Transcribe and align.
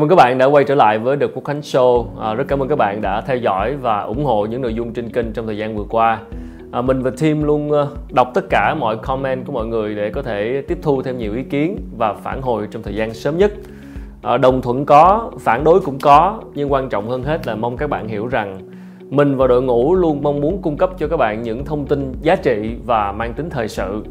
Chào 0.00 0.02
mừng 0.02 0.08
các 0.08 0.24
bạn 0.24 0.38
đã 0.38 0.46
quay 0.46 0.64
trở 0.64 0.74
lại 0.74 0.98
với 0.98 1.16
The 1.16 1.26
Quốc 1.26 1.44
Khánh 1.44 1.60
Show. 1.60 2.06
À, 2.20 2.34
rất 2.34 2.44
cảm 2.48 2.62
ơn 2.62 2.68
các 2.68 2.76
bạn 2.76 3.00
đã 3.02 3.20
theo 3.20 3.36
dõi 3.36 3.76
và 3.76 4.00
ủng 4.00 4.24
hộ 4.24 4.46
những 4.46 4.62
nội 4.62 4.74
dung 4.74 4.92
trên 4.92 5.08
kênh 5.10 5.32
trong 5.32 5.46
thời 5.46 5.58
gian 5.58 5.76
vừa 5.76 5.84
qua. 5.90 6.20
À, 6.72 6.82
mình 6.82 7.02
và 7.02 7.10
team 7.20 7.42
luôn 7.42 7.72
à, 7.72 7.86
đọc 8.12 8.30
tất 8.34 8.44
cả 8.50 8.74
mọi 8.78 8.96
comment 8.96 9.46
của 9.46 9.52
mọi 9.52 9.66
người 9.66 9.94
để 9.94 10.10
có 10.10 10.22
thể 10.22 10.62
tiếp 10.68 10.78
thu 10.82 11.02
thêm 11.02 11.18
nhiều 11.18 11.34
ý 11.34 11.42
kiến 11.42 11.76
và 11.98 12.14
phản 12.14 12.42
hồi 12.42 12.68
trong 12.70 12.82
thời 12.82 12.94
gian 12.94 13.14
sớm 13.14 13.38
nhất. 13.38 13.52
À, 14.22 14.36
đồng 14.36 14.62
thuận 14.62 14.86
có, 14.86 15.30
phản 15.40 15.64
đối 15.64 15.80
cũng 15.80 15.98
có, 15.98 16.40
nhưng 16.54 16.72
quan 16.72 16.88
trọng 16.88 17.08
hơn 17.08 17.22
hết 17.22 17.46
là 17.46 17.54
mong 17.54 17.76
các 17.76 17.90
bạn 17.90 18.08
hiểu 18.08 18.26
rằng 18.26 18.58
mình 19.10 19.36
và 19.36 19.46
đội 19.46 19.62
ngũ 19.62 19.94
luôn 19.94 20.22
mong 20.22 20.40
muốn 20.40 20.62
cung 20.62 20.76
cấp 20.76 20.90
cho 20.98 21.08
các 21.08 21.16
bạn 21.16 21.42
những 21.42 21.64
thông 21.64 21.86
tin 21.86 22.12
giá 22.22 22.36
trị 22.36 22.74
và 22.86 23.12
mang 23.12 23.32
tính 23.32 23.50
thời 23.50 23.68
sự. 23.68 24.04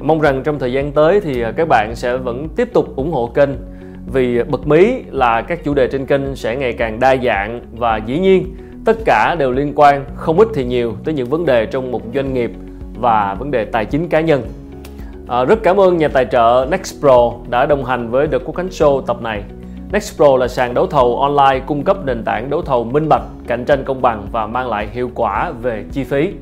Mong 0.00 0.20
rằng 0.20 0.42
trong 0.44 0.58
thời 0.58 0.72
gian 0.72 0.92
tới 0.92 1.20
thì 1.20 1.42
à, 1.42 1.52
các 1.56 1.68
bạn 1.68 1.94
sẽ 1.94 2.16
vẫn 2.16 2.48
tiếp 2.56 2.68
tục 2.72 2.96
ủng 2.96 3.12
hộ 3.12 3.26
kênh 3.26 3.50
vì 4.06 4.42
bật 4.42 4.66
mí 4.66 5.02
là 5.10 5.42
các 5.42 5.64
chủ 5.64 5.74
đề 5.74 5.88
trên 5.88 6.06
kênh 6.06 6.36
sẽ 6.36 6.56
ngày 6.56 6.72
càng 6.72 7.00
đa 7.00 7.16
dạng 7.16 7.60
và 7.72 7.96
dĩ 7.96 8.18
nhiên 8.18 8.56
tất 8.84 8.96
cả 9.04 9.36
đều 9.38 9.52
liên 9.52 9.72
quan 9.76 10.04
không 10.14 10.38
ít 10.38 10.48
thì 10.54 10.64
nhiều 10.64 10.94
tới 11.04 11.14
những 11.14 11.28
vấn 11.28 11.46
đề 11.46 11.66
trong 11.66 11.92
một 11.92 12.02
doanh 12.14 12.34
nghiệp 12.34 12.50
và 13.00 13.34
vấn 13.38 13.50
đề 13.50 13.64
tài 13.64 13.84
chính 13.84 14.08
cá 14.08 14.20
nhân. 14.20 14.42
À, 15.28 15.44
rất 15.44 15.62
cảm 15.62 15.80
ơn 15.80 15.96
nhà 15.96 16.08
tài 16.08 16.24
trợ 16.24 16.66
Nextpro 16.70 17.32
đã 17.50 17.66
đồng 17.66 17.84
hành 17.84 18.10
với 18.10 18.28
The 18.28 18.38
Quốc 18.38 18.56
Khánh 18.56 18.68
Show 18.68 19.00
tập 19.00 19.22
này. 19.22 19.42
Nextpro 19.92 20.36
là 20.36 20.48
sàn 20.48 20.74
đấu 20.74 20.86
thầu 20.86 21.20
online 21.20 21.64
cung 21.66 21.84
cấp 21.84 21.96
nền 22.04 22.24
tảng 22.24 22.50
đấu 22.50 22.62
thầu 22.62 22.84
minh 22.84 23.08
bạch, 23.08 23.22
cạnh 23.46 23.64
tranh 23.64 23.84
công 23.84 24.02
bằng 24.02 24.26
và 24.32 24.46
mang 24.46 24.68
lại 24.68 24.88
hiệu 24.92 25.10
quả 25.14 25.50
về 25.62 25.84
chi 25.92 26.04
phí. 26.04 26.32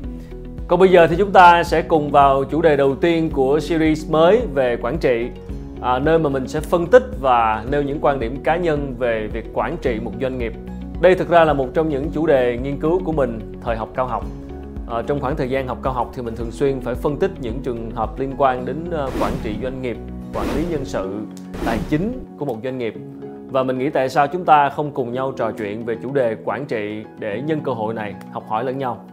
Còn 0.67 0.79
bây 0.79 0.89
giờ 0.89 1.07
thì 1.07 1.15
chúng 1.15 1.31
ta 1.31 1.63
sẽ 1.63 1.81
cùng 1.81 2.11
vào 2.11 2.43
chủ 2.43 2.61
đề 2.61 2.75
đầu 2.75 2.95
tiên 2.95 3.29
của 3.29 3.59
series 3.59 4.11
mới 4.11 4.41
về 4.53 4.77
quản 4.81 4.97
trị 4.97 5.27
à, 5.81 5.99
nơi 5.99 6.19
mà 6.19 6.29
mình 6.29 6.47
sẽ 6.47 6.59
phân 6.59 6.87
tích 6.87 7.03
và 7.21 7.65
nêu 7.71 7.81
những 7.81 7.99
quan 8.01 8.19
điểm 8.19 8.43
cá 8.43 8.57
nhân 8.57 8.95
về 8.97 9.27
việc 9.27 9.45
quản 9.53 9.77
trị 9.81 9.99
một 10.03 10.11
doanh 10.21 10.37
nghiệp. 10.37 10.53
Đây 11.01 11.15
thực 11.15 11.29
ra 11.29 11.43
là 11.43 11.53
một 11.53 11.67
trong 11.73 11.89
những 11.89 12.09
chủ 12.13 12.25
đề 12.25 12.57
nghiên 12.57 12.79
cứu 12.79 13.01
của 13.05 13.11
mình 13.11 13.39
thời 13.61 13.75
học 13.75 13.89
cao 13.95 14.07
học. 14.07 14.25
À, 14.89 15.01
trong 15.07 15.19
khoảng 15.19 15.35
thời 15.35 15.49
gian 15.49 15.67
học 15.67 15.77
cao 15.83 15.93
học 15.93 16.11
thì 16.13 16.21
mình 16.21 16.35
thường 16.35 16.51
xuyên 16.51 16.81
phải 16.81 16.95
phân 16.95 17.17
tích 17.17 17.31
những 17.41 17.59
trường 17.63 17.91
hợp 17.95 18.19
liên 18.19 18.33
quan 18.37 18.65
đến 18.65 18.85
ờ, 18.91 19.09
quản 19.21 19.33
trị 19.43 19.55
doanh 19.63 19.81
nghiệp, 19.81 19.97
quản 20.33 20.45
lý 20.55 20.65
nhân 20.69 20.85
sự, 20.85 21.19
tài 21.65 21.79
chính 21.89 22.25
của 22.37 22.45
một 22.45 22.57
doanh 22.63 22.77
nghiệp. 22.77 22.93
Và 23.47 23.63
mình 23.63 23.77
nghĩ 23.77 23.89
tại 23.89 24.09
sao 24.09 24.27
chúng 24.27 24.45
ta 24.45 24.69
không 24.69 24.91
cùng 24.91 25.13
nhau 25.13 25.31
trò 25.31 25.51
chuyện 25.51 25.85
về 25.85 25.97
chủ 26.03 26.11
đề 26.13 26.35
quản 26.45 26.65
trị 26.65 27.03
để 27.19 27.41
nhân 27.41 27.61
cơ 27.63 27.71
hội 27.71 27.93
này 27.93 28.15
học 28.31 28.43
hỏi 28.47 28.63
lẫn 28.63 28.77
nhau. 28.77 29.05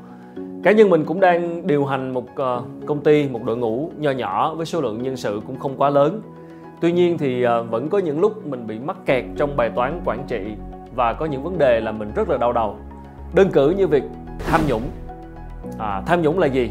Cá 0.63 0.73
nhân 0.73 0.91
mình 0.91 1.05
cũng 1.05 1.21
đang 1.21 1.67
điều 1.67 1.85
hành 1.85 2.15
một 2.15 2.37
ờ, 2.37 2.63
công 2.87 3.01
ty, 3.01 3.29
một 3.29 3.45
đội 3.45 3.57
ngũ 3.57 3.91
nho 3.99 4.11
nhỏ 4.11 4.55
với 4.55 4.67
số 4.67 4.81
lượng 4.81 5.03
nhân 5.03 5.17
sự 5.17 5.41
cũng 5.47 5.59
không 5.59 5.77
quá 5.77 5.91
lớn 5.91 6.21
Tuy 6.81 6.93
nhiên 6.93 7.19
thì 7.19 7.43
ờ, 7.43 7.63
vẫn 7.63 7.89
có 7.89 7.99
những 7.99 8.21
lúc 8.21 8.47
mình 8.47 8.67
bị 8.67 8.79
mắc 8.79 8.97
kẹt 9.07 9.25
trong 9.37 9.57
bài 9.57 9.71
toán 9.75 10.01
quản 10.05 10.25
trị 10.29 10.55
và 10.95 11.13
có 11.13 11.27
những 11.27 11.43
vấn 11.43 11.59
đề 11.59 11.81
là 11.81 11.93
mình 11.93 12.13
rất 12.15 12.29
là 12.29 12.37
đau 12.37 12.53
đầu. 12.53 12.77
Đơn 13.35 13.51
cử 13.53 13.71
như 13.71 13.87
việc 13.87 14.03
tham 14.47 14.61
nhũng. 14.69 14.83
À, 15.79 16.03
tham 16.07 16.23
nhũng 16.23 16.39
là 16.39 16.47
gì? 16.47 16.71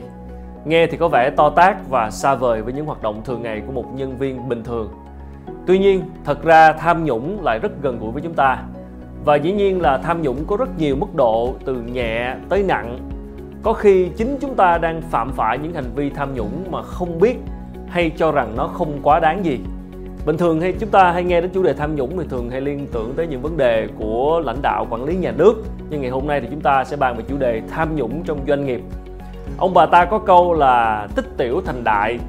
Nghe 0.65 0.87
thì 0.87 0.97
có 0.97 1.07
vẻ 1.07 1.29
to 1.29 1.49
tát 1.49 1.89
và 1.89 2.11
xa 2.11 2.35
vời 2.35 2.61
với 2.61 2.73
những 2.73 2.85
hoạt 2.85 3.01
động 3.01 3.21
thường 3.25 3.41
ngày 3.41 3.61
của 3.65 3.71
một 3.71 3.85
nhân 3.95 4.17
viên 4.17 4.49
bình 4.49 4.63
thường. 4.63 4.89
Tuy 5.67 5.79
nhiên, 5.79 6.01
thật 6.23 6.43
ra 6.43 6.73
tham 6.73 7.05
nhũng 7.05 7.43
lại 7.43 7.59
rất 7.59 7.71
gần 7.81 7.99
gũi 7.99 8.11
với 8.11 8.21
chúng 8.21 8.33
ta. 8.33 8.63
Và 9.25 9.35
dĩ 9.35 9.51
nhiên 9.51 9.81
là 9.81 9.97
tham 9.97 10.21
nhũng 10.21 10.45
có 10.47 10.57
rất 10.57 10.69
nhiều 10.77 10.95
mức 10.95 11.15
độ 11.15 11.53
từ 11.65 11.81
nhẹ 11.81 12.35
tới 12.49 12.63
nặng. 12.63 12.99
Có 13.63 13.73
khi 13.73 14.09
chính 14.17 14.37
chúng 14.41 14.55
ta 14.55 14.77
đang 14.77 15.01
phạm 15.01 15.31
phải 15.31 15.57
những 15.57 15.73
hành 15.73 15.91
vi 15.95 16.09
tham 16.09 16.33
nhũng 16.33 16.71
mà 16.71 16.81
không 16.81 17.19
biết 17.19 17.37
hay 17.87 18.11
cho 18.17 18.31
rằng 18.31 18.53
nó 18.57 18.67
không 18.67 18.99
quá 19.03 19.19
đáng 19.19 19.45
gì 19.45 19.59
bình 20.25 20.37
thường 20.37 20.61
hay 20.61 20.73
chúng 20.79 20.89
ta 20.89 21.11
hay 21.11 21.23
nghe 21.23 21.41
đến 21.41 21.51
chủ 21.53 21.63
đề 21.63 21.73
tham 21.73 21.95
nhũng 21.95 22.17
thì 22.17 22.25
thường 22.29 22.49
hay 22.49 22.61
liên 22.61 22.87
tưởng 22.91 23.13
tới 23.15 23.27
những 23.27 23.41
vấn 23.41 23.57
đề 23.57 23.87
của 23.99 24.41
lãnh 24.45 24.61
đạo 24.61 24.87
quản 24.89 25.03
lý 25.03 25.15
nhà 25.15 25.31
nước. 25.31 25.53
Nhưng 25.89 26.01
ngày 26.01 26.09
hôm 26.09 26.27
nay 26.27 26.41
thì 26.41 26.47
chúng 26.51 26.61
ta 26.61 26.83
sẽ 26.83 26.97
bàn 26.97 27.17
về 27.17 27.23
chủ 27.27 27.37
đề 27.37 27.61
tham 27.69 27.95
nhũng 27.95 28.23
trong 28.23 28.39
doanh 28.47 28.65
nghiệp. 28.65 28.81
Ông 29.57 29.73
bà 29.73 29.85
ta 29.85 30.05
có 30.05 30.19
câu 30.19 30.53
là 30.53 31.07
tích 31.15 31.25
tiểu 31.37 31.61
thành 31.65 31.83
đại 31.83 32.19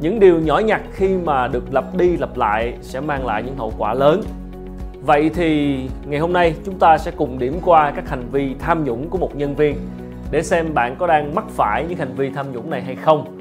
những 0.00 0.20
điều 0.20 0.40
nhỏ 0.40 0.58
nhặt 0.58 0.80
khi 0.92 1.16
mà 1.24 1.48
được 1.48 1.64
lặp 1.74 1.96
đi 1.96 2.16
lặp 2.16 2.36
lại 2.36 2.74
sẽ 2.80 3.00
mang 3.00 3.26
lại 3.26 3.42
những 3.42 3.56
hậu 3.56 3.72
quả 3.78 3.94
lớn. 3.94 4.22
Vậy 5.02 5.30
thì 5.34 5.80
ngày 6.06 6.20
hôm 6.20 6.32
nay 6.32 6.54
chúng 6.64 6.78
ta 6.78 6.98
sẽ 6.98 7.10
cùng 7.10 7.38
điểm 7.38 7.58
qua 7.64 7.90
các 7.90 8.08
hành 8.08 8.28
vi 8.32 8.54
tham 8.58 8.84
nhũng 8.84 9.08
của 9.08 9.18
một 9.18 9.36
nhân 9.36 9.54
viên 9.54 9.76
để 10.30 10.42
xem 10.42 10.74
bạn 10.74 10.96
có 10.98 11.06
đang 11.06 11.34
mắc 11.34 11.44
phải 11.48 11.84
những 11.88 11.98
hành 11.98 12.14
vi 12.16 12.30
tham 12.30 12.52
nhũng 12.52 12.70
này 12.70 12.82
hay 12.82 12.96
không. 12.96 13.39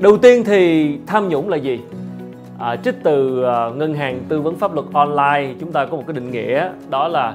Đầu 0.00 0.16
tiên 0.18 0.44
thì 0.44 0.92
tham 1.06 1.28
nhũng 1.28 1.48
là 1.48 1.56
gì? 1.56 1.80
À, 2.58 2.76
trích 2.76 2.94
từ 3.02 3.40
uh, 3.40 3.76
ngân 3.76 3.94
hàng 3.94 4.20
tư 4.28 4.40
vấn 4.40 4.56
pháp 4.56 4.74
luật 4.74 4.86
online 4.92 5.54
chúng 5.60 5.72
ta 5.72 5.86
có 5.86 5.96
một 5.96 6.02
cái 6.06 6.14
định 6.14 6.30
nghĩa 6.30 6.70
đó 6.90 7.08
là 7.08 7.34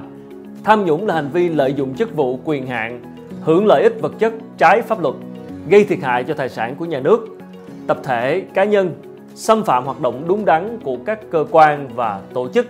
tham 0.64 0.84
nhũng 0.84 1.06
là 1.06 1.14
hành 1.14 1.28
vi 1.32 1.48
lợi 1.48 1.74
dụng 1.74 1.94
chức 1.94 2.16
vụ 2.16 2.38
quyền 2.44 2.66
hạn 2.66 3.00
hưởng 3.40 3.66
lợi 3.66 3.82
ích 3.82 4.00
vật 4.00 4.12
chất 4.18 4.32
trái 4.58 4.82
pháp 4.82 5.00
luật 5.00 5.14
gây 5.68 5.84
thiệt 5.84 5.98
hại 6.02 6.24
cho 6.24 6.34
tài 6.34 6.48
sản 6.48 6.74
của 6.78 6.84
nhà 6.84 7.00
nước 7.00 7.28
tập 7.86 7.98
thể 8.04 8.42
cá 8.54 8.64
nhân 8.64 8.94
xâm 9.34 9.64
phạm 9.64 9.84
hoạt 9.84 10.00
động 10.00 10.24
đúng 10.28 10.44
đắn 10.44 10.78
của 10.84 10.96
các 11.06 11.20
cơ 11.30 11.46
quan 11.50 11.88
và 11.94 12.20
tổ 12.34 12.48
chức 12.48 12.66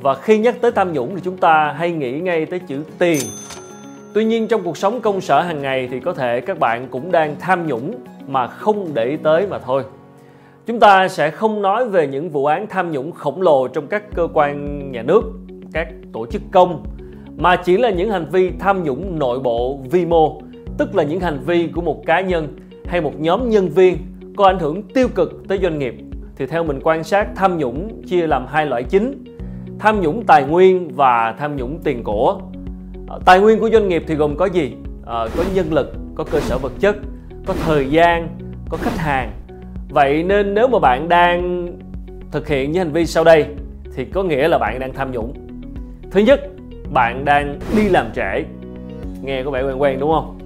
và 0.00 0.14
khi 0.14 0.38
nhắc 0.38 0.54
tới 0.60 0.72
tham 0.72 0.92
nhũng 0.92 1.14
thì 1.14 1.20
chúng 1.24 1.36
ta 1.36 1.74
hay 1.78 1.92
nghĩ 1.92 2.12
ngay 2.20 2.46
tới 2.46 2.58
chữ 2.58 2.84
tiền 2.98 3.20
tuy 4.14 4.24
nhiên 4.24 4.48
trong 4.48 4.62
cuộc 4.62 4.76
sống 4.76 5.00
công 5.00 5.20
sở 5.20 5.40
hàng 5.40 5.62
ngày 5.62 5.88
thì 5.90 6.00
có 6.00 6.12
thể 6.12 6.40
các 6.40 6.58
bạn 6.58 6.86
cũng 6.90 7.12
đang 7.12 7.36
tham 7.40 7.66
nhũng 7.66 7.94
mà 8.28 8.46
không 8.46 8.94
để 8.94 9.04
ý 9.04 9.16
tới 9.16 9.46
mà 9.46 9.58
thôi. 9.58 9.84
Chúng 10.66 10.80
ta 10.80 11.08
sẽ 11.08 11.30
không 11.30 11.62
nói 11.62 11.88
về 11.88 12.06
những 12.06 12.30
vụ 12.30 12.46
án 12.46 12.66
tham 12.66 12.92
nhũng 12.92 13.12
khổng 13.12 13.42
lồ 13.42 13.68
trong 13.68 13.86
các 13.86 14.02
cơ 14.14 14.28
quan 14.34 14.78
nhà 14.92 15.02
nước 15.02 15.22
các 15.72 15.88
tổ 16.12 16.26
chức 16.26 16.42
công 16.52 16.84
mà 17.36 17.56
chỉ 17.56 17.76
là 17.76 17.90
những 17.90 18.10
hành 18.10 18.26
vi 18.32 18.50
tham 18.58 18.84
nhũng 18.84 19.18
nội 19.18 19.40
bộ 19.40 19.78
vi 19.90 20.06
mô 20.06 20.40
tức 20.78 20.94
là 20.94 21.02
những 21.02 21.20
hành 21.20 21.40
vi 21.46 21.66
của 21.66 21.80
một 21.80 22.06
cá 22.06 22.20
nhân 22.20 22.56
hay 22.86 23.00
một 23.00 23.20
nhóm 23.20 23.50
nhân 23.50 23.68
viên 23.68 23.96
có 24.36 24.46
ảnh 24.46 24.58
hưởng 24.58 24.82
tiêu 24.82 25.08
cực 25.14 25.48
tới 25.48 25.58
doanh 25.62 25.78
nghiệp. 25.78 25.94
Thì 26.36 26.46
theo 26.46 26.64
mình 26.64 26.80
quan 26.82 27.04
sát 27.04 27.28
tham 27.36 27.58
nhũng 27.58 28.02
chia 28.06 28.26
làm 28.26 28.46
hai 28.46 28.66
loại 28.66 28.82
chính 28.82 29.24
tham 29.78 30.00
nhũng 30.00 30.24
tài 30.26 30.44
nguyên 30.44 30.90
và 30.94 31.34
tham 31.38 31.56
nhũng 31.56 31.78
tiền 31.84 32.04
của. 32.04 32.40
Ờ, 33.08 33.20
tài 33.24 33.40
nguyên 33.40 33.58
của 33.58 33.70
doanh 33.70 33.88
nghiệp 33.88 34.04
thì 34.06 34.14
gồm 34.14 34.36
có 34.36 34.46
gì? 34.46 34.72
À, 35.06 35.26
có 35.36 35.44
nhân 35.54 35.72
lực 35.72 35.92
có 36.14 36.24
cơ 36.24 36.40
sở 36.40 36.58
vật 36.58 36.72
chất 36.80 36.96
có 37.46 37.54
thời 37.66 37.90
gian, 37.90 38.28
có 38.68 38.76
khách 38.76 38.96
hàng. 38.96 39.32
Vậy 39.88 40.22
nên 40.22 40.54
nếu 40.54 40.68
mà 40.68 40.78
bạn 40.78 41.08
đang 41.08 41.68
thực 42.30 42.48
hiện 42.48 42.72
những 42.72 42.84
hành 42.84 42.92
vi 42.92 43.06
sau 43.06 43.24
đây, 43.24 43.46
thì 43.94 44.04
có 44.04 44.22
nghĩa 44.22 44.48
là 44.48 44.58
bạn 44.58 44.78
đang 44.78 44.94
tham 44.94 45.12
nhũng. 45.12 45.34
Thứ 46.10 46.20
nhất, 46.20 46.40
bạn 46.92 47.24
đang 47.24 47.58
đi 47.76 47.88
làm 47.88 48.06
trễ. 48.14 48.44
Nghe 49.22 49.42
có 49.42 49.50
vẻ 49.50 49.62
quen 49.62 49.82
quen, 49.82 50.00
đúng 50.00 50.12
không? 50.12 50.38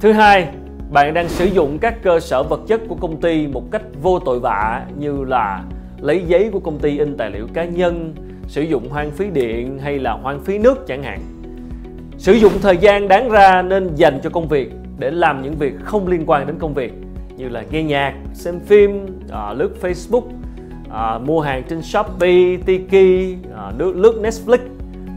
Thứ 0.00 0.12
hai, 0.12 0.48
bạn 0.90 1.14
đang 1.14 1.28
sử 1.28 1.44
dụng 1.44 1.78
các 1.78 2.02
cơ 2.02 2.20
sở 2.20 2.42
vật 2.42 2.60
chất 2.66 2.80
của 2.88 2.94
công 2.94 3.20
ty 3.20 3.46
một 3.46 3.62
cách 3.70 3.82
vô 4.02 4.18
tội 4.18 4.40
vạ, 4.40 4.86
như 4.98 5.24
là 5.24 5.64
lấy 6.00 6.22
giấy 6.26 6.50
của 6.52 6.60
công 6.60 6.78
ty 6.78 6.98
in 6.98 7.16
tài 7.16 7.30
liệu 7.30 7.46
cá 7.54 7.64
nhân, 7.64 8.14
sử 8.46 8.62
dụng 8.62 8.88
hoang 8.88 9.10
phí 9.10 9.30
điện 9.30 9.78
hay 9.78 9.98
là 9.98 10.12
hoang 10.12 10.40
phí 10.40 10.58
nước 10.58 10.86
chẳng 10.86 11.02
hạn 11.02 11.20
sử 12.18 12.32
dụng 12.32 12.52
thời 12.62 12.76
gian 12.76 13.08
đáng 13.08 13.30
ra 13.30 13.62
nên 13.62 13.94
dành 13.94 14.20
cho 14.22 14.30
công 14.30 14.48
việc 14.48 14.72
để 14.98 15.10
làm 15.10 15.42
những 15.42 15.54
việc 15.54 15.74
không 15.84 16.08
liên 16.08 16.24
quan 16.26 16.46
đến 16.46 16.56
công 16.58 16.74
việc 16.74 16.92
như 17.36 17.48
là 17.48 17.64
nghe 17.70 17.82
nhạc, 17.82 18.14
xem 18.34 18.60
phim, 18.60 19.06
à, 19.30 19.52
lướt 19.52 19.70
Facebook, 19.80 20.22
à, 20.90 21.18
mua 21.18 21.40
hàng 21.40 21.62
trên 21.68 21.82
Shopee, 21.82 22.56
Tiki, 22.66 23.36
à, 23.56 23.72
lướt, 23.78 23.92
lướt 23.96 24.20
Netflix, 24.22 24.58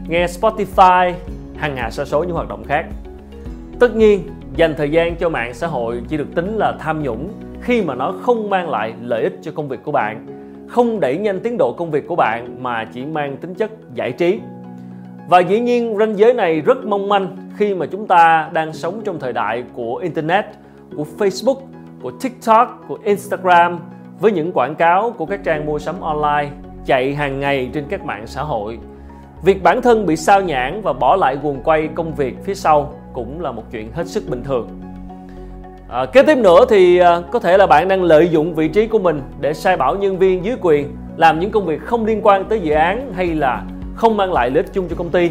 nghe 0.08 0.26
Spotify, 0.26 1.12
hàng 1.56 1.76
hà 1.76 1.90
sa 1.90 2.04
số 2.04 2.24
những 2.24 2.36
hoạt 2.36 2.48
động 2.48 2.64
khác. 2.64 2.86
Tất 3.78 3.96
nhiên, 3.96 4.22
dành 4.56 4.74
thời 4.76 4.90
gian 4.90 5.16
cho 5.16 5.28
mạng 5.28 5.54
xã 5.54 5.66
hội 5.66 6.02
chỉ 6.08 6.16
được 6.16 6.34
tính 6.34 6.56
là 6.56 6.72
tham 6.78 7.02
nhũng 7.02 7.32
khi 7.60 7.82
mà 7.82 7.94
nó 7.94 8.14
không 8.22 8.50
mang 8.50 8.70
lại 8.70 8.94
lợi 9.02 9.22
ích 9.22 9.38
cho 9.42 9.52
công 9.52 9.68
việc 9.68 9.80
của 9.84 9.92
bạn, 9.92 10.26
không 10.68 11.00
đẩy 11.00 11.18
nhanh 11.18 11.40
tiến 11.40 11.56
độ 11.58 11.72
công 11.72 11.90
việc 11.90 12.06
của 12.06 12.16
bạn 12.16 12.56
mà 12.62 12.84
chỉ 12.92 13.04
mang 13.04 13.36
tính 13.36 13.54
chất 13.54 13.70
giải 13.94 14.12
trí 14.12 14.40
và 15.30 15.40
dĩ 15.40 15.60
nhiên 15.60 15.96
ranh 15.98 16.18
giới 16.18 16.34
này 16.34 16.60
rất 16.60 16.84
mong 16.86 17.08
manh 17.08 17.36
khi 17.56 17.74
mà 17.74 17.86
chúng 17.86 18.06
ta 18.06 18.50
đang 18.52 18.72
sống 18.72 19.00
trong 19.04 19.18
thời 19.20 19.32
đại 19.32 19.64
của 19.74 19.96
internet 19.96 20.44
của 20.96 21.04
facebook 21.18 21.56
của 22.02 22.10
tiktok 22.22 22.84
của 22.88 22.98
instagram 23.04 23.78
với 24.20 24.32
những 24.32 24.52
quảng 24.52 24.74
cáo 24.74 25.10
của 25.10 25.26
các 25.26 25.40
trang 25.44 25.66
mua 25.66 25.78
sắm 25.78 26.00
online 26.00 26.50
chạy 26.86 27.14
hàng 27.14 27.40
ngày 27.40 27.70
trên 27.72 27.84
các 27.90 28.04
mạng 28.04 28.26
xã 28.26 28.42
hội. 28.42 28.78
Việc 29.42 29.62
bản 29.62 29.82
thân 29.82 30.06
bị 30.06 30.16
sao 30.16 30.40
nhãn 30.40 30.80
và 30.82 30.92
bỏ 30.92 31.16
lại 31.16 31.36
guồng 31.42 31.62
quay 31.64 31.88
công 31.94 32.14
việc 32.14 32.34
phía 32.44 32.54
sau 32.54 32.94
cũng 33.12 33.40
là 33.40 33.52
một 33.52 33.64
chuyện 33.72 33.92
hết 33.92 34.06
sức 34.06 34.28
bình 34.28 34.42
thường. 34.44 34.68
À, 35.88 36.06
kế 36.06 36.22
tiếp 36.22 36.38
nữa 36.38 36.64
thì 36.68 36.98
à, 36.98 37.20
có 37.30 37.38
thể 37.38 37.56
là 37.56 37.66
bạn 37.66 37.88
đang 37.88 38.02
lợi 38.02 38.28
dụng 38.28 38.54
vị 38.54 38.68
trí 38.68 38.86
của 38.86 38.98
mình 38.98 39.22
để 39.40 39.54
sai 39.54 39.76
bảo 39.76 39.96
nhân 39.96 40.18
viên 40.18 40.44
dưới 40.44 40.56
quyền 40.60 40.96
làm 41.16 41.40
những 41.40 41.50
công 41.50 41.66
việc 41.66 41.80
không 41.84 42.06
liên 42.06 42.20
quan 42.22 42.44
tới 42.44 42.60
dự 42.60 42.72
án 42.72 43.12
hay 43.16 43.26
là 43.26 43.62
không 44.00 44.16
mang 44.16 44.32
lại 44.32 44.50
lợi 44.50 44.62
ích 44.62 44.72
chung 44.72 44.88
cho 44.88 44.96
công 44.96 45.10
ty. 45.10 45.30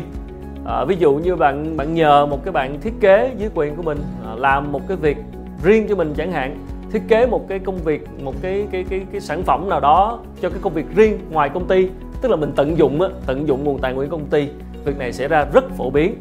À, 0.66 0.86
ví 0.86 0.96
dụ 1.00 1.14
như 1.14 1.36
bạn 1.36 1.78
bạn 1.78 1.94
nhờ 1.94 2.26
một 2.26 2.44
cái 2.46 2.52
bạn 2.52 2.82
thiết 2.82 2.94
kế 3.00 3.32
dưới 3.38 3.50
quyền 3.56 3.76
của 3.76 3.84
mình 3.84 3.98
à, 4.26 4.36
làm 4.36 4.72
một 4.72 4.88
cái 4.88 4.98
việc 4.98 5.18
riêng 5.64 5.86
cho 5.90 5.96
mình 5.96 6.14
chẳng 6.18 6.32
hạn 6.32 6.58
thiết 6.92 7.02
kế 7.08 7.26
một 7.26 7.48
cái 7.48 7.60
công 7.60 7.78
việc 7.78 8.08
một 8.24 8.36
cái 8.42 8.68
cái 8.72 8.86
cái 8.90 9.02
cái 9.12 9.22
sản 9.22 9.44
phẩm 9.44 9.70
nào 9.70 9.80
đó 9.80 10.20
cho 10.42 10.50
cái 10.50 10.60
công 10.62 10.74
việc 10.74 10.86
riêng 10.96 11.20
ngoài 11.32 11.50
công 11.50 11.68
ty 11.68 11.90
tức 12.22 12.30
là 12.30 12.36
mình 12.36 12.52
tận 12.56 12.78
dụng 12.78 13.02
á, 13.02 13.10
tận 13.26 13.48
dụng 13.48 13.64
nguồn 13.64 13.80
tài 13.80 13.94
nguyên 13.94 14.10
công 14.10 14.26
ty 14.26 14.48
việc 14.86 14.98
này 14.98 15.14
xảy 15.14 15.28
ra 15.28 15.46
rất 15.54 15.70
phổ 15.78 15.90
biến. 15.90 16.16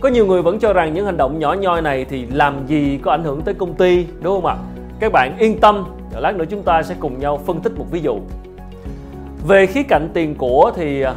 Có 0.00 0.08
nhiều 0.08 0.26
người 0.26 0.42
vẫn 0.42 0.58
cho 0.58 0.72
rằng 0.72 0.94
những 0.94 1.06
hành 1.06 1.16
động 1.16 1.38
nhỏ 1.38 1.54
nhoi 1.54 1.82
này 1.82 2.04
thì 2.04 2.26
làm 2.26 2.66
gì 2.66 2.98
có 3.02 3.10
ảnh 3.10 3.24
hưởng 3.24 3.40
tới 3.40 3.54
công 3.54 3.74
ty 3.74 4.06
đúng 4.20 4.34
không 4.34 4.46
ạ? 4.46 4.56
Các 5.00 5.12
bạn 5.12 5.36
yên 5.38 5.60
tâm 5.60 5.84
lát 6.20 6.36
nữa 6.36 6.44
chúng 6.50 6.62
ta 6.62 6.82
sẽ 6.82 6.94
cùng 7.00 7.18
nhau 7.18 7.40
phân 7.46 7.60
tích 7.60 7.78
một 7.78 7.86
ví 7.90 8.00
dụ. 8.00 8.18
Về 9.48 9.66
khía 9.66 9.82
cạnh 9.82 10.08
tiền 10.14 10.34
của 10.34 10.72
thì 10.76 11.02
à, 11.02 11.14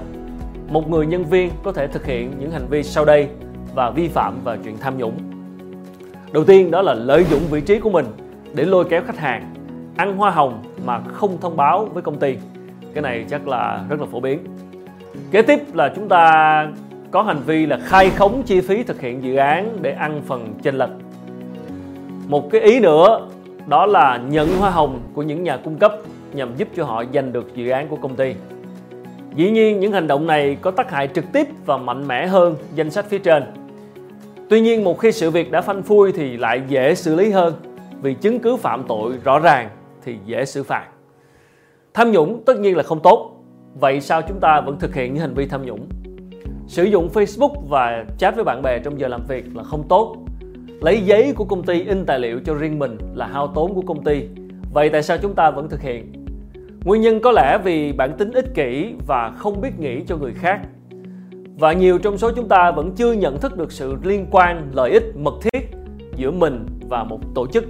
một 0.70 0.90
người 0.90 1.06
nhân 1.06 1.26
viên 1.26 1.52
có 1.64 1.72
thể 1.72 1.88
thực 1.88 2.06
hiện 2.06 2.32
những 2.40 2.52
hành 2.52 2.68
vi 2.70 2.84
sau 2.84 3.06
đây 3.06 3.28
và 3.76 3.90
vi 3.90 4.08
phạm 4.08 4.44
vào 4.44 4.58
chuyện 4.64 4.78
tham 4.78 4.98
nhũng. 4.98 5.14
Đầu 6.32 6.44
tiên 6.44 6.72
đó 6.72 6.82
là 6.82 6.94
lợi 6.94 7.26
dụng 7.30 7.42
vị 7.52 7.62
trí 7.62 7.80
của 7.80 7.90
mình 7.90 8.06
để 8.54 8.66
lôi 8.66 8.86
kéo 8.90 9.02
khách 9.06 9.18
hàng, 9.18 9.54
ăn 9.98 10.18
hoa 10.18 10.32
hồng 10.32 10.64
mà 10.86 11.00
không 11.00 11.38
thông 11.42 11.58
báo 11.58 11.86
với 11.86 12.04
công 12.04 12.20
ty. 12.20 12.36
Cái 12.94 13.02
này 13.02 13.26
chắc 13.30 13.48
là 13.48 13.86
rất 13.90 14.00
là 14.00 14.06
phổ 14.12 14.20
biến. 14.20 14.40
Kế 15.32 15.42
tiếp 15.42 15.60
là 15.74 15.94
chúng 15.96 16.10
ta 16.10 16.68
có 17.12 17.22
hành 17.22 17.42
vi 17.46 17.66
là 17.66 17.80
khai 17.84 18.10
khống 18.10 18.44
chi 18.44 18.62
phí 18.62 18.84
thực 18.84 19.02
hiện 19.02 19.24
dự 19.24 19.36
án 19.36 19.78
để 19.82 19.92
ăn 19.92 20.22
phần 20.26 20.54
chênh 20.64 20.76
lệch. 20.76 20.90
Một 22.28 22.52
cái 22.52 22.62
ý 22.62 22.80
nữa, 22.80 23.28
đó 23.68 23.86
là 23.86 24.20
nhận 24.30 24.58
hoa 24.58 24.70
hồng 24.70 25.00
của 25.14 25.24
những 25.24 25.44
nhà 25.44 25.58
cung 25.58 25.78
cấp 25.78 25.94
nhằm 26.34 26.56
giúp 26.58 26.68
cho 26.76 26.86
họ 26.86 27.04
giành 27.14 27.34
được 27.34 27.56
dự 27.56 27.70
án 27.70 27.88
của 27.88 27.96
công 27.96 28.16
ty 28.16 28.34
dĩ 29.36 29.52
nhiên, 29.52 29.80
những 29.80 29.92
hành 29.92 30.08
động 30.08 30.28
này 30.28 30.58
có 30.62 30.72
tác 30.72 30.92
hại 30.92 31.08
trực 31.08 31.26
tiếp 31.34 31.48
và 31.66 31.78
mạnh 31.78 32.08
mẽ 32.08 32.28
hơn 32.28 32.56
danh 32.76 32.92
sách 32.92 33.06
phía 33.10 33.20
trên. 33.20 33.44
Tuy 34.50 34.62
nhiên, 34.62 34.84
một 34.84 35.00
khi 35.00 35.12
sự 35.12 35.30
việc 35.30 35.52
đã 35.52 35.62
phanh 35.62 35.84
phui 35.84 36.12
thì 36.12 36.38
lại 36.38 36.62
dễ 36.68 36.96
xử 36.96 37.16
lý 37.16 37.32
hơn, 37.32 37.54
vì 38.02 38.14
chứng 38.14 38.40
cứ 38.40 38.58
phạm 38.58 38.84
tội 38.88 39.14
rõ 39.24 39.40
ràng 39.40 39.70
thì 40.06 40.16
dễ 40.26 40.46
xử 40.46 40.64
phạt. 40.64 40.88
Tham 41.94 42.12
nhũng 42.12 42.44
tất 42.46 42.60
nhiên 42.60 42.78
là 42.78 42.84
không 42.84 43.00
tốt. 43.00 43.36
Vậy 43.80 44.02
sao 44.02 44.22
chúng 44.22 44.40
ta 44.40 44.62
vẫn 44.62 44.80
thực 44.80 44.96
hiện 44.96 45.14
những 45.14 45.22
hành 45.22 45.34
vi 45.34 45.46
tham 45.46 45.66
nhũng? 45.66 45.90
Sử 46.68 46.84
dụng 46.84 47.10
facebook 47.14 47.54
và 47.70 48.06
chat 48.18 48.36
với 48.36 48.44
bạn 48.44 48.62
bè 48.62 48.80
trong 48.80 49.00
giờ 49.00 49.08
làm 49.08 49.22
việc 49.28 49.46
là 49.56 49.64
không 49.64 49.84
tốt. 49.90 50.18
Lấy 50.82 51.02
giấy 51.02 51.34
của 51.36 51.46
công 51.46 51.64
ty 51.64 51.84
in 51.84 52.06
tài 52.06 52.20
liệu 52.20 52.40
cho 52.46 52.54
riêng 52.54 52.80
mình 52.80 52.98
là 53.14 53.28
hao 53.28 53.48
tốn 53.48 53.74
của 53.76 53.82
công 53.82 54.04
ty. 54.04 54.24
Vậy 54.74 54.90
tại 54.90 55.04
sao 55.04 55.18
chúng 55.22 55.36
ta 55.36 55.52
vẫn 55.52 55.70
thực 55.70 55.82
hiện? 55.82 56.19
Nguyên 56.84 57.02
nhân 57.02 57.20
có 57.20 57.32
lẽ 57.32 57.58
vì 57.64 57.92
bản 57.92 58.18
tính 58.18 58.32
ích 58.32 58.54
kỷ 58.54 58.94
và 59.08 59.32
không 59.38 59.62
biết 59.62 59.80
nghĩ 59.80 60.02
cho 60.08 60.18
người 60.18 60.34
khác. 60.34 60.60
Và 61.58 61.74
nhiều 61.74 61.98
trong 61.98 62.18
số 62.18 62.32
chúng 62.36 62.48
ta 62.48 62.72
vẫn 62.72 62.92
chưa 62.96 63.14
nhận 63.14 63.40
thức 63.40 63.58
được 63.58 63.72
sự 63.72 63.96
liên 64.04 64.26
quan 64.32 64.72
lợi 64.74 64.92
ích 64.92 65.04
mật 65.16 65.34
thiết 65.42 65.70
giữa 66.16 66.32
mình 66.32 66.66
và 66.90 67.04
một 67.04 67.20
tổ 67.36 67.48
chức. 67.48 67.64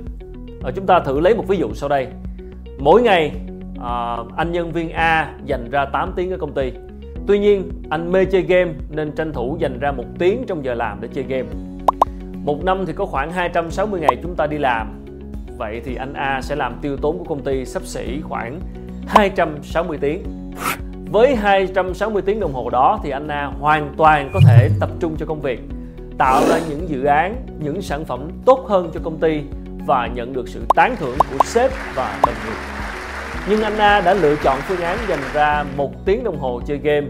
À, 0.63 0.71
chúng 0.75 0.85
ta 0.85 0.99
thử 0.99 1.19
lấy 1.19 1.35
một 1.35 1.47
ví 1.47 1.57
dụ 1.57 1.73
sau 1.73 1.89
đây. 1.89 2.07
Mỗi 2.79 3.01
ngày 3.01 3.31
à, 3.81 4.17
anh 4.37 4.51
nhân 4.51 4.71
viên 4.71 4.89
A 4.89 5.33
dành 5.45 5.69
ra 5.71 5.85
8 5.85 6.13
tiếng 6.15 6.31
ở 6.31 6.37
công 6.37 6.53
ty. 6.53 6.71
Tuy 7.27 7.39
nhiên 7.39 7.69
anh 7.89 8.11
mê 8.11 8.25
chơi 8.25 8.41
game 8.41 8.73
nên 8.91 9.11
tranh 9.11 9.33
thủ 9.33 9.57
dành 9.59 9.79
ra 9.79 9.91
một 9.91 10.05
tiếng 10.19 10.43
trong 10.47 10.65
giờ 10.65 10.73
làm 10.73 11.01
để 11.01 11.07
chơi 11.13 11.23
game. 11.23 11.49
Một 12.43 12.63
năm 12.63 12.85
thì 12.85 12.93
có 12.93 13.05
khoảng 13.05 13.31
260 13.31 14.01
ngày 14.01 14.17
chúng 14.23 14.35
ta 14.35 14.47
đi 14.47 14.57
làm. 14.57 15.05
Vậy 15.57 15.81
thì 15.85 15.95
anh 15.95 16.13
A 16.13 16.41
sẽ 16.41 16.55
làm 16.55 16.75
tiêu 16.81 16.97
tốn 16.97 17.17
của 17.17 17.23
công 17.23 17.43
ty 17.43 17.65
sắp 17.65 17.83
xỉ 17.83 18.21
khoảng 18.21 18.59
260 19.09 19.97
tiếng. 20.01 20.23
Với 21.11 21.35
260 21.35 22.21
tiếng 22.21 22.39
đồng 22.39 22.53
hồ 22.53 22.69
đó 22.69 22.99
thì 23.03 23.09
Anna 23.09 23.51
hoàn 23.59 23.93
toàn 23.97 24.29
có 24.33 24.39
thể 24.47 24.69
tập 24.79 24.89
trung 24.99 25.15
cho 25.19 25.25
công 25.25 25.41
việc, 25.41 25.61
tạo 26.17 26.41
ra 26.49 26.59
những 26.69 26.89
dự 26.89 27.03
án, 27.03 27.35
những 27.59 27.81
sản 27.81 28.05
phẩm 28.05 28.29
tốt 28.45 28.65
hơn 28.67 28.89
cho 28.93 28.99
công 29.03 29.19
ty 29.19 29.41
và 29.85 30.07
nhận 30.07 30.33
được 30.33 30.47
sự 30.47 30.65
tán 30.75 30.95
thưởng 30.95 31.17
của 31.31 31.45
sếp 31.45 31.71
và 31.95 32.19
đồng 32.25 32.35
nghiệp. 32.45 32.57
Nhưng 33.49 33.61
Anna 33.61 34.01
đã 34.01 34.13
lựa 34.13 34.35
chọn 34.43 34.59
phương 34.61 34.81
án 34.81 34.97
dành 35.09 35.23
ra 35.33 35.63
một 35.77 36.05
tiếng 36.05 36.23
đồng 36.23 36.39
hồ 36.39 36.61
chơi 36.65 36.77
game 36.77 37.07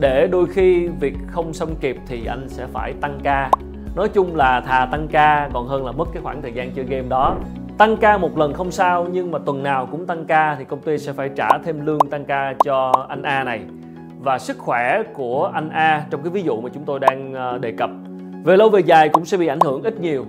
để 0.00 0.26
đôi 0.26 0.46
khi 0.46 0.88
việc 0.88 1.14
không 1.26 1.54
xong 1.54 1.74
kịp 1.80 1.96
thì 2.06 2.26
anh 2.26 2.48
sẽ 2.48 2.66
phải 2.72 2.92
tăng 3.00 3.20
ca. 3.22 3.50
Nói 3.96 4.08
chung 4.08 4.36
là 4.36 4.60
thà 4.60 4.88
tăng 4.92 5.08
ca, 5.08 5.50
còn 5.52 5.68
hơn 5.68 5.86
là 5.86 5.92
mất 5.92 6.08
cái 6.12 6.22
khoảng 6.22 6.42
thời 6.42 6.52
gian 6.52 6.70
chơi 6.70 6.84
game 6.84 7.08
đó 7.08 7.36
tăng 7.78 7.96
ca 7.96 8.18
một 8.18 8.38
lần 8.38 8.52
không 8.52 8.70
sao, 8.70 9.06
nhưng 9.12 9.30
mà 9.30 9.38
tuần 9.38 9.62
nào 9.62 9.88
cũng 9.90 10.06
tăng 10.06 10.24
ca 10.24 10.54
thì 10.58 10.64
công 10.64 10.80
ty 10.80 10.98
sẽ 10.98 11.12
phải 11.12 11.30
trả 11.36 11.48
thêm 11.64 11.86
lương 11.86 11.98
tăng 12.10 12.24
ca 12.24 12.54
cho 12.64 12.92
anh 13.08 13.22
A 13.22 13.44
này. 13.44 13.60
Và 14.20 14.38
sức 14.38 14.58
khỏe 14.58 15.02
của 15.14 15.50
anh 15.54 15.70
A 15.70 16.06
trong 16.10 16.22
cái 16.22 16.30
ví 16.30 16.42
dụ 16.42 16.60
mà 16.60 16.70
chúng 16.74 16.84
tôi 16.84 17.00
đang 17.00 17.34
ờ, 17.34 17.58
đề 17.58 17.72
cập, 17.72 17.90
về 18.44 18.56
lâu 18.56 18.70
về 18.70 18.80
dài 18.80 19.08
cũng 19.08 19.24
sẽ 19.24 19.36
bị 19.36 19.46
ảnh 19.46 19.60
hưởng 19.60 19.82
ít 19.82 20.00
nhiều. 20.00 20.24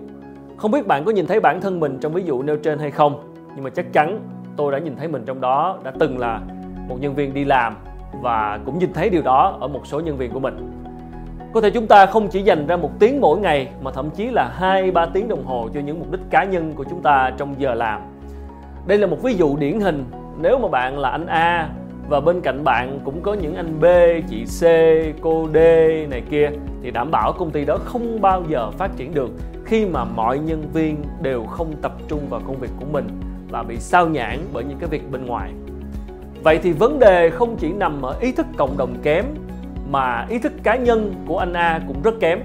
Không 0.57 0.71
biết 0.71 0.87
bạn 0.87 1.05
có 1.05 1.11
nhìn 1.11 1.27
thấy 1.27 1.39
bản 1.39 1.61
thân 1.61 1.79
mình 1.79 1.97
trong 2.01 2.13
ví 2.13 2.23
dụ 2.23 2.43
nêu 2.43 2.57
trên 2.57 2.79
hay 2.79 2.91
không, 2.91 3.33
nhưng 3.55 3.63
mà 3.63 3.69
chắc 3.69 3.93
chắn 3.93 4.19
tôi 4.57 4.71
đã 4.71 4.77
nhìn 4.77 4.95
thấy 4.95 5.07
mình 5.07 5.23
trong 5.25 5.41
đó 5.41 5.77
đã 5.83 5.91
từng 5.99 6.19
là 6.19 6.41
một 6.87 6.97
nhân 7.01 7.15
viên 7.15 7.33
đi 7.33 7.45
làm 7.45 7.75
và 8.21 8.59
cũng 8.65 8.79
nhìn 8.79 8.93
thấy 8.93 9.09
điều 9.09 9.21
đó 9.21 9.57
ở 9.61 9.67
một 9.67 9.87
số 9.87 9.99
nhân 9.99 10.17
viên 10.17 10.31
của 10.31 10.39
mình 10.39 10.84
có 11.55 11.61
thể 11.61 11.69
chúng 11.69 11.87
ta 11.87 12.05
không 12.05 12.27
chỉ 12.27 12.41
dành 12.41 12.67
ra 12.67 12.77
một 12.77 12.91
tiếng 12.99 13.21
mỗi 13.21 13.39
ngày 13.39 13.67
mà 13.81 13.91
thậm 13.91 14.09
chí 14.09 14.27
là 14.27 14.51
hai 14.55 14.91
ba 14.91 15.05
tiếng 15.05 15.27
đồng 15.27 15.45
hồ 15.45 15.69
cho 15.73 15.79
những 15.79 15.99
mục 15.99 16.11
đích 16.11 16.21
cá 16.29 16.43
nhân 16.43 16.73
của 16.75 16.83
chúng 16.89 17.01
ta 17.01 17.31
trong 17.37 17.55
giờ 17.57 17.73
làm 17.73 18.01
đây 18.87 18.97
là 18.97 19.07
một 19.07 19.17
ví 19.23 19.33
dụ 19.33 19.57
điển 19.57 19.79
hình 19.79 20.05
nếu 20.41 20.59
mà 20.59 20.67
bạn 20.67 20.99
là 20.99 21.09
anh 21.09 21.25
A 21.25 21.69
và 22.09 22.19
bên 22.19 22.41
cạnh 22.41 22.63
bạn 22.63 22.99
cũng 23.05 23.21
có 23.21 23.33
những 23.33 23.55
anh 23.55 23.79
B, 23.81 23.85
chị 24.29 24.45
C, 24.45 24.63
cô 25.21 25.47
D 25.53 25.57
này 26.09 26.21
kia 26.29 26.49
thì 26.83 26.91
đảm 26.91 27.11
bảo 27.11 27.33
công 27.33 27.51
ty 27.51 27.65
đó 27.65 27.77
không 27.85 28.21
bao 28.21 28.43
giờ 28.49 28.71
phát 28.71 28.91
triển 28.97 29.13
được 29.13 29.29
khi 29.65 29.85
mà 29.85 30.05
mọi 30.05 30.39
nhân 30.39 30.63
viên 30.73 31.03
đều 31.21 31.43
không 31.43 31.73
tập 31.81 31.91
trung 32.07 32.21
vào 32.29 32.41
công 32.47 32.59
việc 32.59 32.71
của 32.79 32.85
mình 32.91 33.07
và 33.49 33.63
bị 33.63 33.75
sao 33.79 34.07
nhãn 34.07 34.39
bởi 34.53 34.63
những 34.63 34.79
cái 34.79 34.89
việc 34.89 35.11
bên 35.11 35.25
ngoài. 35.25 35.51
Vậy 36.43 36.59
thì 36.63 36.71
vấn 36.71 36.99
đề 36.99 37.29
không 37.29 37.57
chỉ 37.57 37.73
nằm 37.73 38.01
ở 38.01 38.15
ý 38.19 38.31
thức 38.31 38.45
cộng 38.57 38.77
đồng 38.77 38.95
kém 39.03 39.25
mà 39.95 40.25
ý 40.29 40.39
thức 40.39 40.53
cá 40.63 40.75
nhân 40.75 41.13
của 41.27 41.37
anh 41.37 41.53
A 41.53 41.79
cũng 41.87 42.01
rất 42.01 42.13
kém. 42.19 42.39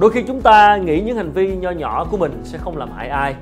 Đôi 0.00 0.10
khi 0.10 0.22
chúng 0.22 0.40
ta 0.40 0.76
nghĩ 0.76 1.00
những 1.00 1.16
hành 1.16 1.30
vi 1.30 1.56
nho 1.56 1.70
nhỏ 1.70 2.06
của 2.10 2.16
mình 2.16 2.40
sẽ 2.42 2.58
không 2.58 2.76
làm 2.76 2.90
hại 2.96 3.08
ai. 3.08 3.34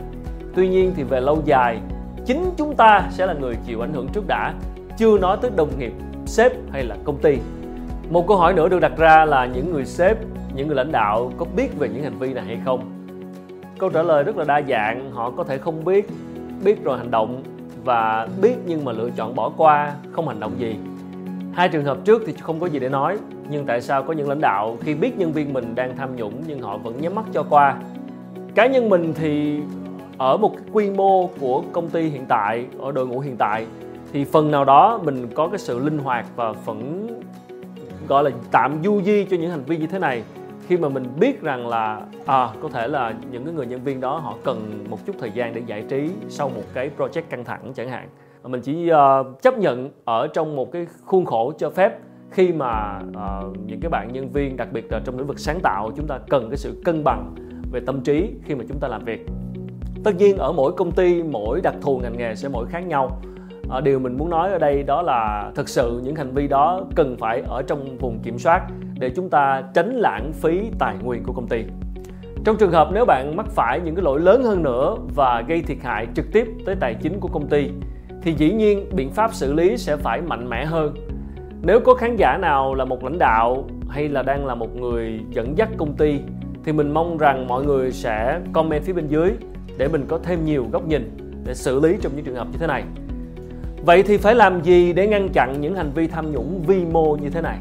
Tuy 0.55 0.69
nhiên 0.69 0.93
thì 0.97 1.03
về 1.03 1.21
lâu 1.21 1.43
dài, 1.45 1.79
chính 2.27 2.51
chúng 2.57 2.77
ta 2.77 3.03
sẽ 3.11 3.27
là 3.27 3.33
người 3.33 3.55
chịu 3.67 3.81
ảnh 3.81 3.93
hưởng 3.93 4.09
trước 4.09 4.25
đã, 4.27 4.55
chưa 4.97 5.19
nói 5.19 5.37
tới 5.41 5.51
đồng 5.57 5.79
nghiệp, 5.79 5.93
sếp 6.27 6.53
hay 6.73 6.85
là 6.85 6.97
công 7.05 7.19
ty. 7.19 7.39
Một 8.11 8.27
câu 8.29 8.37
hỏi 8.37 8.55
nữa 8.55 8.69
được 8.69 8.81
đặt 8.81 8.93
ra 8.97 9.25
là 9.25 9.47
những 9.47 9.73
người 9.73 9.85
sếp, 9.85 10.17
những 10.55 10.67
người 10.67 10.77
lãnh 10.77 10.93
đạo 10.93 11.33
có 11.37 11.47
biết 11.57 11.79
về 11.79 11.89
những 11.89 12.05
hành 12.05 12.19
vi 12.19 12.35
này 12.35 12.45
hay 12.45 12.59
không? 12.65 12.81
Câu 13.79 13.91
trả 13.91 14.03
lời 14.03 14.25
rất 14.25 14.37
là 14.37 14.45
đa 14.45 14.63
dạng, 14.69 15.11
họ 15.13 15.31
có 15.31 15.45
thể 15.45 15.59
không 15.59 15.85
biết, 15.85 16.09
biết 16.65 16.85
rồi 16.85 16.99
hành 16.99 17.11
động 17.11 17.43
và 17.85 18.29
biết 18.43 18.55
nhưng 18.67 18.85
mà 18.85 18.93
lựa 18.93 19.11
chọn 19.11 19.35
bỏ 19.35 19.51
qua, 19.57 19.93
không 20.13 20.29
hành 20.29 20.41
động 20.41 20.53
gì 20.59 20.77
hai 21.57 21.69
trường 21.69 21.85
hợp 21.85 21.99
trước 22.05 22.23
thì 22.27 22.33
không 22.33 22.61
có 22.61 22.67
gì 22.67 22.79
để 22.79 22.89
nói 22.89 23.19
nhưng 23.49 23.67
tại 23.67 23.81
sao 23.81 24.03
có 24.03 24.13
những 24.13 24.29
lãnh 24.29 24.41
đạo 24.41 24.79
khi 24.81 24.95
biết 24.95 25.19
nhân 25.19 25.33
viên 25.33 25.53
mình 25.53 25.75
đang 25.75 25.97
tham 25.97 26.17
nhũng 26.17 26.43
nhưng 26.47 26.63
họ 26.63 26.79
vẫn 26.79 27.01
nhắm 27.01 27.15
mắt 27.15 27.25
cho 27.33 27.43
qua? 27.43 27.77
Cá 28.55 28.67
nhân 28.67 28.89
mình 28.89 29.15
thì 29.15 29.61
ở 30.19 30.37
một 30.37 30.53
quy 30.73 30.91
mô 30.91 31.27
của 31.27 31.63
công 31.73 31.89
ty 31.89 32.09
hiện 32.09 32.25
tại 32.29 32.67
ở 32.79 32.93
đội 32.93 33.07
ngũ 33.07 33.21
hiện 33.21 33.37
tại 33.37 33.67
thì 34.13 34.25
phần 34.25 34.51
nào 34.51 34.65
đó 34.65 35.01
mình 35.05 35.29
có 35.35 35.49
cái 35.49 35.59
sự 35.59 35.79
linh 35.79 35.99
hoạt 35.99 36.27
và 36.37 36.53
vẫn 36.53 37.09
gọi 38.09 38.25
là 38.25 38.31
tạm 38.51 38.79
du 38.85 39.03
di 39.03 39.25
cho 39.25 39.37
những 39.37 39.51
hành 39.51 39.65
vi 39.65 39.77
như 39.77 39.87
thế 39.87 39.99
này. 39.99 40.23
Khi 40.67 40.77
mà 40.77 40.89
mình 40.89 41.05
biết 41.21 41.43
rằng 41.43 41.69
là 41.69 42.01
à, 42.27 42.49
có 42.63 42.69
thể 42.73 42.89
là 42.89 43.15
những 43.31 43.45
cái 43.45 43.55
người 43.55 43.67
nhân 43.67 43.85
viên 43.85 44.01
đó 44.01 44.19
họ 44.19 44.35
cần 44.45 44.85
một 44.91 45.07
chút 45.07 45.17
thời 45.19 45.31
gian 45.31 45.55
để 45.55 45.63
giải 45.67 45.85
trí 45.89 46.11
sau 46.29 46.49
một 46.49 46.65
cái 46.75 46.91
project 46.99 47.23
căng 47.31 47.45
thẳng 47.45 47.73
chẳng 47.75 47.89
hạn 47.89 48.09
mình 48.49 48.61
chỉ 48.61 48.91
uh, 48.93 49.43
chấp 49.43 49.59
nhận 49.59 49.91
ở 50.05 50.27
trong 50.27 50.57
một 50.57 50.73
cái 50.73 50.87
khuôn 51.05 51.25
khổ 51.25 51.53
cho 51.59 51.71
phép 51.71 51.99
khi 52.31 52.53
mà 52.53 53.01
uh, 53.09 53.57
những 53.67 53.81
cái 53.81 53.91
bạn 53.91 54.13
nhân 54.13 54.33
viên 54.33 54.57
đặc 54.57 54.69
biệt 54.73 54.93
là 54.93 55.01
trong 55.05 55.19
lĩnh 55.19 55.27
vực 55.27 55.39
sáng 55.39 55.61
tạo 55.61 55.91
chúng 55.97 56.07
ta 56.07 56.19
cần 56.29 56.51
cái 56.51 56.57
sự 56.57 56.83
cân 56.85 57.05
bằng 57.05 57.35
về 57.73 57.81
tâm 57.87 58.01
trí 58.01 58.31
khi 58.45 58.55
mà 58.55 58.65
chúng 58.69 58.79
ta 58.79 58.89
làm 58.89 59.05
việc. 59.05 59.27
Tất 60.05 60.17
nhiên 60.17 60.37
ở 60.37 60.53
mỗi 60.53 60.73
công 60.73 60.93
ty 60.93 61.23
mỗi 61.23 61.61
đặc 61.61 61.75
thù 61.81 61.99
ngành 61.99 62.17
nghề 62.17 62.35
sẽ 62.35 62.49
mỗi 62.49 62.67
khác 62.67 62.87
nhau. 62.87 63.21
À, 63.71 63.81
điều 63.81 63.99
mình 63.99 64.17
muốn 64.19 64.31
nói 64.31 64.53
ở 64.53 64.59
đây 64.59 64.83
đó 64.83 65.03
là 65.03 65.51
thực 65.55 65.69
sự 65.69 66.01
những 66.05 66.15
hành 66.15 66.35
vi 66.35 66.49
đó 66.49 66.85
cần 66.95 67.17
phải 67.17 67.43
ở 67.49 67.63
trong 67.63 67.99
vùng 67.99 68.19
kiểm 68.23 68.39
soát 68.39 68.63
để 68.99 69.11
chúng 69.17 69.31
ta 69.31 69.63
tránh 69.75 69.91
lãng 69.95 70.33
phí 70.33 70.71
tài 70.79 70.97
nguyên 71.03 71.23
của 71.25 71.33
công 71.33 71.49
ty. 71.49 71.65
Trong 72.45 72.57
trường 72.57 72.73
hợp 72.73 72.89
nếu 72.93 73.05
bạn 73.05 73.37
mắc 73.37 73.47
phải 73.51 73.81
những 73.81 73.95
cái 73.95 74.05
lỗi 74.05 74.21
lớn 74.21 74.43
hơn 74.45 74.63
nữa 74.63 74.97
và 75.15 75.45
gây 75.49 75.63
thiệt 75.63 75.79
hại 75.83 76.07
trực 76.15 76.27
tiếp 76.33 76.49
tới 76.67 76.75
tài 76.81 76.95
chính 76.95 77.21
của 77.21 77.29
công 77.29 77.47
ty 77.47 77.71
thì 78.27 78.35
dĩ 78.39 78.53
nhiên 78.53 78.87
biện 78.93 79.11
pháp 79.11 79.35
xử 79.35 79.53
lý 79.53 79.77
sẽ 79.77 79.97
phải 79.97 80.21
mạnh 80.21 80.51
mẽ 80.51 80.65
hơn. 80.65 80.95
Nếu 81.63 81.81
có 81.81 81.95
khán 81.95 82.17
giả 82.17 82.39
nào 82.41 82.75
là 82.75 82.85
một 82.85 83.05
lãnh 83.05 83.19
đạo 83.19 83.65
hay 83.89 84.09
là 84.09 84.23
đang 84.23 84.47
là 84.47 84.55
một 84.55 84.77
người 84.77 85.21
dẫn 85.31 85.59
dắt 85.59 85.69
công 85.77 85.93
ty 85.93 86.21
thì 86.65 86.73
mình 86.73 86.95
mong 86.95 87.19
rằng 87.19 87.49
mọi 87.49 87.65
người 87.65 87.93
sẽ 87.93 88.41
comment 88.53 88.83
phía 88.83 88.93
bên 88.93 89.09
dưới 89.09 89.31
để 89.79 89.89
mình 89.89 90.05
có 90.09 90.19
thêm 90.23 90.45
nhiều 90.45 90.67
góc 90.73 90.87
nhìn 90.87 91.17
để 91.45 91.55
xử 91.55 91.81
lý 91.81 91.97
trong 92.01 92.13
những 92.17 92.25
trường 92.25 92.35
hợp 92.35 92.49
như 92.53 92.59
thế 92.59 92.67
này. 92.67 92.85
Vậy 93.85 94.03
thì 94.03 94.17
phải 94.17 94.35
làm 94.35 94.63
gì 94.63 94.93
để 94.93 95.07
ngăn 95.07 95.29
chặn 95.29 95.61
những 95.61 95.77
hành 95.77 95.91
vi 95.95 96.07
tham 96.07 96.33
nhũng 96.33 96.63
vi 96.67 96.85
mô 96.85 97.17
như 97.17 97.31
thế 97.31 97.41
này? 97.41 97.59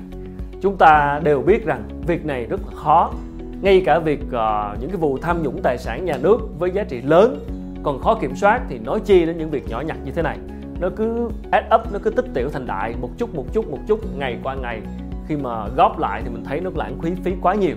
Chúng 0.62 0.78
ta 0.78 1.22
đều 1.24 1.42
biết 1.42 1.66
rằng 1.66 1.84
việc 2.08 2.26
này 2.26 2.46
rất 2.46 2.60
là 2.68 2.76
khó 2.76 3.12
ngay 3.62 3.84
cả 3.86 4.00
việc 4.00 4.20
uh, 4.28 4.82
những 4.82 4.90
cái 4.90 4.98
vụ 5.00 5.18
tham 5.18 5.44
nhũng 5.44 5.62
tài 5.64 5.78
sản 5.78 6.06
nhà 6.06 6.18
nước 6.22 6.40
với 6.60 6.72
giá 6.72 6.84
trị 6.84 7.02
lớn 7.02 7.46
còn 7.84 8.00
khó 8.00 8.16
kiểm 8.16 8.36
soát 8.36 8.62
thì 8.70 8.80
nói 8.80 9.00
chi 9.06 9.26
đến 9.26 9.38
những 9.38 9.50
việc 9.50 9.70
nhỏ 9.70 9.82
nhặt 9.82 9.98
như 10.06 10.12
thế 10.12 10.22
này 10.22 10.38
nó 10.80 10.90
cứ 10.96 11.30
add 11.52 11.68
up, 11.76 11.94
nó 11.94 12.00
cứ 12.04 12.10
tích 12.10 12.26
tiểu 12.34 12.50
thành 12.50 12.68
đại 12.68 12.96
một 13.02 13.10
chút 13.18 13.36
một 13.36 13.46
chút 13.54 13.72
một 13.72 13.80
chút, 13.88 14.00
ngày 14.18 14.38
qua 14.44 14.56
ngày. 14.56 14.82
Khi 15.28 15.36
mà 15.36 15.68
góp 15.76 16.00
lại 16.00 16.22
thì 16.24 16.30
mình 16.30 16.44
thấy 16.44 16.62
nó 16.62 16.70
lãng 16.76 16.98
phí 17.02 17.12
phí 17.24 17.32
quá 17.42 17.56
nhiều. 17.56 17.76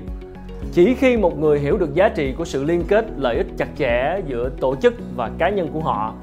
Chỉ 0.73 0.95
khi 0.95 1.17
một 1.17 1.38
người 1.38 1.59
hiểu 1.59 1.78
được 1.78 1.95
giá 1.95 2.09
trị 2.09 2.35
của 2.38 2.45
sự 2.45 2.64
liên 2.64 2.83
kết 2.88 3.07
lợi 3.17 3.37
ích 3.37 3.47
chặt 3.57 3.69
chẽ 3.76 4.21
giữa 4.26 4.50
tổ 4.61 4.76
chức 4.76 4.95
và 5.17 5.31
cá 5.38 5.49
nhân 5.49 5.69
của 5.73 5.81
họ, 5.81 6.14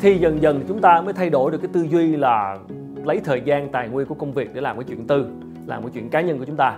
thì 0.00 0.18
dần 0.18 0.42
dần 0.42 0.64
chúng 0.68 0.80
ta 0.80 1.00
mới 1.00 1.14
thay 1.14 1.30
đổi 1.30 1.50
được 1.50 1.58
cái 1.58 1.70
tư 1.72 1.82
duy 1.82 2.16
là 2.16 2.58
lấy 3.04 3.20
thời 3.24 3.40
gian, 3.44 3.68
tài 3.68 3.88
nguyên 3.88 4.06
của 4.06 4.14
công 4.14 4.32
việc 4.32 4.54
để 4.54 4.60
làm 4.60 4.76
cái 4.76 4.84
chuyện 4.88 5.06
tư, 5.06 5.26
làm 5.66 5.82
cái 5.82 5.90
chuyện 5.94 6.10
cá 6.10 6.20
nhân 6.20 6.38
của 6.38 6.44
chúng 6.44 6.56
ta. 6.56 6.76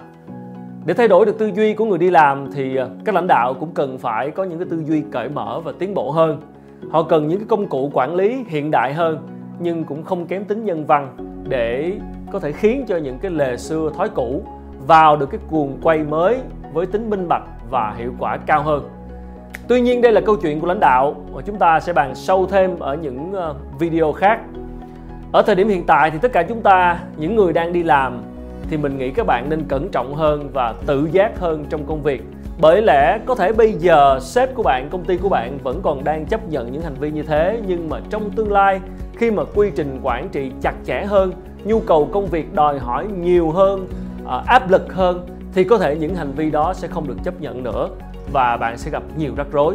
Để 0.86 0.94
thay 0.94 1.08
đổi 1.08 1.26
được 1.26 1.38
tư 1.38 1.50
duy 1.54 1.74
của 1.74 1.84
người 1.84 1.98
đi 1.98 2.10
làm 2.10 2.52
thì 2.52 2.76
ờ, 2.76 2.90
các 3.04 3.14
lãnh 3.14 3.26
đạo 3.26 3.54
cũng 3.54 3.70
cần 3.74 3.98
phải 3.98 4.30
có 4.30 4.44
những 4.44 4.58
cái 4.58 4.68
tư 4.70 4.82
duy 4.86 5.02
cởi 5.12 5.28
mở 5.28 5.60
và 5.60 5.72
tiến 5.78 5.94
bộ 5.94 6.10
hơn. 6.10 6.40
Họ 6.90 7.02
cần 7.02 7.28
những 7.28 7.38
cái 7.38 7.46
công 7.48 7.68
cụ 7.68 7.90
quản 7.94 8.14
lý 8.14 8.44
hiện 8.48 8.70
đại 8.70 8.94
hơn 8.94 9.18
nhưng 9.58 9.84
cũng 9.84 10.04
không 10.04 10.26
kém 10.26 10.44
tính 10.44 10.64
nhân 10.64 10.86
văn 10.86 11.16
để 11.48 11.92
có 12.32 12.38
thể 12.38 12.52
khiến 12.52 12.84
cho 12.88 12.96
những 12.96 13.18
cái 13.18 13.30
lề 13.30 13.56
xưa 13.56 13.90
thói 13.96 14.08
cũ 14.08 14.42
vào 14.86 15.16
được 15.16 15.30
cái 15.30 15.40
cuồng 15.50 15.78
quay 15.82 15.98
mới 15.98 16.38
với 16.72 16.86
tính 16.86 17.10
minh 17.10 17.28
bạch 17.28 17.42
và 17.70 17.94
hiệu 17.98 18.12
quả 18.18 18.36
cao 18.36 18.62
hơn. 18.62 18.88
Tuy 19.68 19.80
nhiên 19.80 20.00
đây 20.00 20.12
là 20.12 20.20
câu 20.20 20.36
chuyện 20.36 20.60
của 20.60 20.66
lãnh 20.66 20.80
đạo 20.80 21.14
và 21.32 21.42
chúng 21.46 21.56
ta 21.56 21.80
sẽ 21.80 21.92
bàn 21.92 22.14
sâu 22.14 22.46
thêm 22.46 22.78
ở 22.78 22.94
những 22.94 23.32
ờ, 23.32 23.54
video 23.78 24.12
khác. 24.12 24.40
Ở 25.32 25.42
thời 25.42 25.54
điểm 25.54 25.68
hiện 25.68 25.84
tại 25.86 26.10
thì 26.10 26.18
tất 26.22 26.32
cả 26.32 26.42
chúng 26.42 26.62
ta, 26.62 26.98
những 27.16 27.36
người 27.36 27.52
đang 27.52 27.72
đi 27.72 27.82
làm 27.82 28.22
thì 28.70 28.76
mình 28.76 28.98
nghĩ 28.98 29.10
các 29.10 29.26
bạn 29.26 29.50
nên 29.50 29.64
cẩn 29.68 29.88
trọng 29.88 30.14
hơn 30.14 30.50
và 30.52 30.74
tự 30.86 31.08
giác 31.12 31.38
hơn 31.38 31.64
trong 31.70 31.86
công 31.86 32.02
việc. 32.02 32.22
Bởi 32.60 32.82
lẽ 32.82 33.18
có 33.26 33.34
thể 33.34 33.52
bây 33.52 33.72
giờ 33.72 34.18
sếp 34.20 34.54
của 34.54 34.62
bạn, 34.62 34.88
công 34.90 35.04
ty 35.04 35.16
của 35.16 35.28
bạn 35.28 35.58
vẫn 35.62 35.80
còn 35.82 36.04
đang 36.04 36.26
chấp 36.26 36.48
nhận 36.48 36.72
những 36.72 36.82
hành 36.82 36.94
vi 36.94 37.10
như 37.10 37.22
thế 37.22 37.60
nhưng 37.66 37.88
mà 37.88 38.00
trong 38.10 38.30
tương 38.30 38.52
lai 38.52 38.80
khi 39.16 39.30
mà 39.30 39.42
quy 39.54 39.70
trình 39.76 40.00
quản 40.02 40.28
trị 40.28 40.50
chặt 40.62 40.74
chẽ 40.84 41.04
hơn, 41.04 41.32
nhu 41.64 41.80
cầu 41.80 42.08
công 42.12 42.26
việc 42.26 42.54
đòi 42.54 42.78
hỏi 42.78 43.06
nhiều 43.20 43.50
hơn, 43.50 43.86
ờ, 44.24 44.42
áp 44.46 44.70
lực 44.70 44.94
hơn 44.94 45.26
thì 45.54 45.64
có 45.64 45.78
thể 45.78 45.96
những 45.96 46.14
hành 46.14 46.32
vi 46.32 46.50
đó 46.50 46.74
sẽ 46.74 46.88
không 46.88 47.08
được 47.08 47.16
chấp 47.24 47.40
nhận 47.40 47.62
nữa 47.62 47.88
và 48.32 48.56
bạn 48.56 48.78
sẽ 48.78 48.90
gặp 48.90 49.02
nhiều 49.16 49.32
rắc 49.36 49.46
rối. 49.52 49.74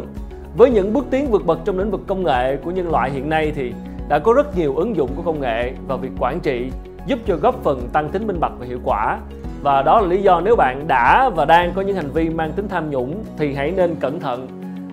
Với 0.56 0.70
những 0.70 0.92
bước 0.92 1.04
tiến 1.10 1.30
vượt 1.30 1.46
bậc 1.46 1.58
trong 1.64 1.78
lĩnh 1.78 1.90
vực 1.90 2.00
công 2.06 2.24
nghệ 2.24 2.56
của 2.56 2.70
nhân 2.70 2.90
loại 2.90 3.10
hiện 3.10 3.28
nay 3.28 3.52
thì 3.54 3.72
đã 4.08 4.18
có 4.18 4.32
rất 4.32 4.56
nhiều 4.56 4.76
ứng 4.76 4.96
dụng 4.96 5.10
của 5.16 5.22
công 5.22 5.40
nghệ 5.40 5.72
vào 5.88 5.98
việc 5.98 6.10
quản 6.18 6.40
trị 6.40 6.70
giúp 7.06 7.18
cho 7.26 7.36
góp 7.36 7.62
phần 7.62 7.88
tăng 7.92 8.08
tính 8.08 8.26
minh 8.26 8.40
bạch 8.40 8.52
và 8.58 8.66
hiệu 8.66 8.78
quả. 8.84 9.18
Và 9.62 9.82
đó 9.82 10.00
là 10.00 10.06
lý 10.06 10.22
do 10.22 10.40
nếu 10.40 10.56
bạn 10.56 10.88
đã 10.88 11.30
và 11.30 11.44
đang 11.44 11.72
có 11.74 11.82
những 11.82 11.96
hành 11.96 12.10
vi 12.10 12.28
mang 12.28 12.52
tính 12.52 12.68
tham 12.68 12.90
nhũng 12.90 13.24
thì 13.38 13.54
hãy 13.54 13.72
nên 13.76 13.94
cẩn 14.00 14.20
thận. 14.20 14.46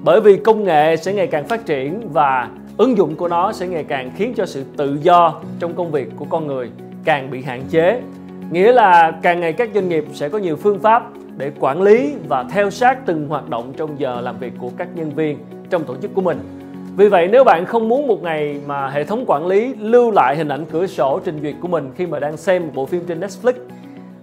Bởi 0.03 0.21
vì 0.21 0.37
công 0.37 0.63
nghệ 0.63 0.95
sẽ 0.95 1.13
ngày 1.13 1.27
càng 1.27 1.47
phát 1.47 1.65
triển 1.65 2.09
và 2.13 2.49
ứng 2.77 2.97
dụng 2.97 3.15
của 3.15 3.27
nó 3.27 3.51
sẽ 3.51 3.67
ngày 3.67 3.83
càng 3.83 4.11
khiến 4.15 4.33
cho 4.35 4.45
sự 4.45 4.63
tự 4.77 4.97
do 5.01 5.41
trong 5.59 5.73
công 5.73 5.91
việc 5.91 6.09
của 6.15 6.25
con 6.29 6.47
người 6.47 6.69
càng 7.05 7.31
bị 7.31 7.41
hạn 7.41 7.61
chế. 7.69 8.01
Nghĩa 8.51 8.71
là 8.71 9.11
càng 9.21 9.39
ngày 9.39 9.53
các 9.53 9.69
doanh 9.73 9.89
nghiệp 9.89 10.05
sẽ 10.13 10.29
có 10.29 10.37
nhiều 10.37 10.55
phương 10.55 10.79
pháp 10.79 11.03
để 11.37 11.51
quản 11.59 11.81
lý 11.81 12.13
và 12.27 12.43
theo 12.43 12.69
sát 12.69 13.05
từng 13.05 13.27
hoạt 13.27 13.49
động 13.49 13.73
trong 13.77 13.99
giờ 13.99 14.21
làm 14.21 14.37
việc 14.39 14.53
của 14.59 14.69
các 14.77 14.87
nhân 14.95 15.09
viên 15.09 15.37
trong 15.69 15.83
tổ 15.83 15.95
chức 16.01 16.13
của 16.13 16.21
mình. 16.21 16.39
Vì 16.97 17.09
vậy, 17.09 17.27
nếu 17.31 17.43
bạn 17.43 17.65
không 17.65 17.89
muốn 17.89 18.07
một 18.07 18.23
ngày 18.23 18.59
mà 18.65 18.89
hệ 18.89 19.03
thống 19.03 19.23
quản 19.27 19.47
lý 19.47 19.73
lưu 19.79 20.11
lại 20.11 20.35
hình 20.35 20.47
ảnh 20.47 20.65
cửa 20.71 20.87
sổ 20.87 21.19
trình 21.25 21.39
duyệt 21.41 21.55
của 21.61 21.67
mình 21.67 21.91
khi 21.95 22.05
mà 22.05 22.19
đang 22.19 22.37
xem 22.37 22.65
một 22.65 22.71
bộ 22.75 22.85
phim 22.85 23.01
trên 23.07 23.19
Netflix 23.19 23.53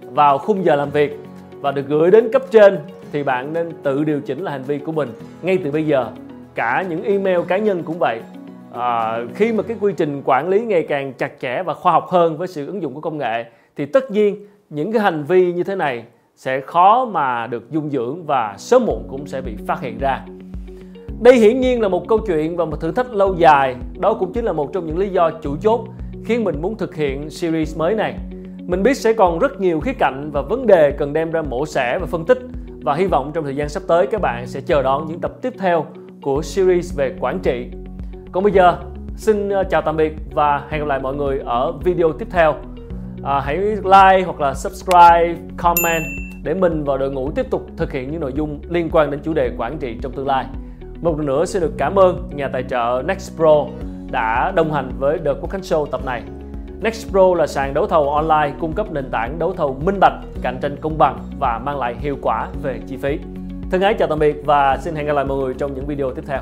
vào 0.01 0.37
khung 0.37 0.65
giờ 0.65 0.75
làm 0.75 0.89
việc 0.89 1.19
và 1.61 1.71
được 1.71 1.87
gửi 1.87 2.11
đến 2.11 2.31
cấp 2.31 2.41
trên, 2.51 2.79
thì 3.11 3.23
bạn 3.23 3.53
nên 3.53 3.71
tự 3.83 4.03
điều 4.03 4.21
chỉnh 4.21 4.43
là 4.43 4.51
hành 4.51 4.63
vi 4.63 4.77
của 4.77 4.91
mình 4.91 5.09
ngay 5.41 5.57
từ 5.63 5.71
bây 5.71 5.85
giờ. 5.85 6.07
Cả 6.55 6.85
những 6.89 7.03
email 7.03 7.39
cá 7.47 7.57
nhân 7.57 7.83
cũng 7.83 7.99
vậy 7.99 8.19
à, 8.75 9.19
khi 9.35 9.51
mà 9.51 9.63
cái 9.63 9.77
quy 9.79 9.93
trình 9.97 10.21
quản 10.25 10.49
lý 10.49 10.65
ngày 10.65 10.85
càng 10.89 11.13
chặt 11.13 11.31
chẽ 11.39 11.63
và 11.63 11.73
khoa 11.73 11.91
học 11.91 12.07
hơn 12.09 12.37
với 12.37 12.47
sự 12.47 12.67
ứng 12.67 12.81
dụng 12.81 12.93
của 12.93 13.01
công 13.01 13.17
nghệ 13.17 13.45
thì 13.75 13.85
tất 13.85 14.11
nhiên 14.11 14.47
những 14.69 14.91
cái 14.91 15.01
hành 15.01 15.23
vi 15.23 15.53
như 15.53 15.63
thế 15.63 15.75
này 15.75 16.03
sẽ 16.35 16.61
khó 16.61 17.05
mà 17.05 17.47
được 17.47 17.71
dung 17.71 17.89
dưỡng 17.89 18.25
và 18.25 18.55
sớm 18.57 18.85
muộn 18.85 19.03
cũng 19.09 19.27
sẽ 19.27 19.41
bị 19.41 19.55
phát 19.67 19.81
hiện 19.81 19.97
ra. 19.99 20.25
Đây 21.21 21.35
hiển 21.35 21.59
nhiên 21.59 21.81
là 21.81 21.87
một 21.87 22.07
câu 22.07 22.19
chuyện 22.19 22.57
và 22.57 22.65
một 22.65 22.81
thử 22.81 22.91
thách 22.91 23.13
lâu 23.13 23.35
dài, 23.37 23.75
đó 23.99 24.13
cũng 24.13 24.33
chính 24.33 24.45
là 24.45 24.53
một 24.53 24.73
trong 24.73 24.87
những 24.87 24.97
lý 24.97 25.09
do 25.09 25.31
chủ 25.41 25.55
chốt 25.61 25.85
khiến 26.25 26.43
mình 26.43 26.61
muốn 26.61 26.77
thực 26.77 26.95
hiện 26.95 27.29
series 27.29 27.77
mới 27.77 27.95
này. 27.95 28.15
Mình 28.67 28.83
biết 28.83 28.97
sẽ 28.97 29.13
còn 29.13 29.39
rất 29.39 29.61
nhiều 29.61 29.79
khía 29.79 29.93
cạnh 29.93 30.29
và 30.33 30.41
vấn 30.41 30.67
đề 30.67 30.91
cần 30.91 31.13
đem 31.13 31.31
ra 31.31 31.41
mổ 31.41 31.65
xẻ 31.65 31.99
và 31.99 32.05
phân 32.05 32.25
tích 32.25 32.39
và 32.81 32.95
hy 32.95 33.05
vọng 33.05 33.31
trong 33.33 33.43
thời 33.43 33.55
gian 33.55 33.69
sắp 33.69 33.83
tới 33.87 34.07
các 34.07 34.21
bạn 34.21 34.47
sẽ 34.47 34.61
chờ 34.61 34.83
đón 34.83 35.05
những 35.07 35.19
tập 35.19 35.41
tiếp 35.41 35.53
theo 35.59 35.85
của 36.21 36.41
series 36.41 36.97
về 36.97 37.15
quản 37.19 37.39
trị. 37.39 37.67
Còn 38.35 38.43
bây 38.43 38.53
giờ, 38.53 38.77
xin 39.15 39.49
ờ, 39.49 39.63
chào 39.63 39.81
tạm 39.81 39.97
biệt 39.97 40.13
và 40.33 40.63
hẹn 40.69 40.81
gặp 40.81 40.87
lại 40.87 40.99
mọi 40.99 41.15
người 41.15 41.39
ở 41.45 41.71
video 41.71 42.11
tiếp 42.11 42.27
theo 42.31 42.55
à, 43.23 43.39
hãy 43.39 43.57
like 43.57 44.23
hoặc 44.25 44.39
là 44.39 44.53
subscribe, 44.53 45.35
comment 45.57 46.03
để 46.43 46.53
mình 46.53 46.83
và 46.83 46.97
đội 46.97 47.11
ngũ 47.11 47.31
tiếp 47.31 47.45
tục 47.51 47.67
thực 47.77 47.91
hiện 47.91 48.11
những 48.11 48.21
nội 48.21 48.33
dung 48.35 48.59
liên 48.69 48.89
quan 48.91 49.11
đến 49.11 49.19
chủ 49.23 49.33
đề 49.33 49.51
quản 49.57 49.77
trị 49.77 49.97
trong 50.01 50.11
tương 50.11 50.27
lai. 50.27 50.45
Một 51.01 51.17
lần 51.17 51.25
nữa 51.25 51.45
xin 51.45 51.61
được 51.61 51.71
cảm 51.77 51.99
ơn 51.99 52.29
nhà 52.35 52.47
tài 52.47 52.63
trợ 52.63 53.03
Nextpro 53.05 53.65
đã 54.11 54.51
đồng 54.55 54.73
hành 54.73 54.91
với 54.99 55.17
The 55.17 55.31
Quốc 55.41 55.49
Khánh 55.49 55.61
Show 55.61 55.85
tập 55.85 56.01
này. 56.05 56.23
Nextpro 56.81 57.33
là 57.35 57.47
sàn 57.47 57.73
đấu 57.73 57.87
thầu 57.87 58.09
online 58.09 58.53
cung 58.59 58.73
cấp 58.73 58.91
nền 58.91 59.09
tảng 59.11 59.39
đấu 59.39 59.53
thầu 59.53 59.77
minh 59.85 59.99
bạch, 59.99 60.13
cạnh 60.41 60.57
tranh 60.61 60.75
công 60.81 60.97
bằng 60.97 61.19
và 61.39 61.59
mang 61.63 61.79
lại 61.79 61.95
hiệu 61.99 62.17
quả 62.21 62.47
về 62.63 62.79
chi 62.87 62.97
phí. 62.97 63.19
Thân 63.71 63.81
ái 63.81 63.93
chào 63.93 64.07
tạm 64.07 64.19
biệt 64.19 64.41
và 64.45 64.77
xin 64.77 64.95
hẹn 64.95 65.05
gặp 65.05 65.13
lại 65.13 65.25
mọi 65.25 65.37
người 65.37 65.53
trong 65.53 65.73
những 65.73 65.85
video 65.85 66.11
tiếp 66.11 66.23
theo. 66.27 66.39